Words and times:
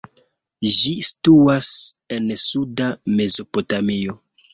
Ĝi 0.77 0.93
situas 1.07 1.67
en 2.17 2.31
suda 2.45 2.87
Mezopotamio. 3.21 4.17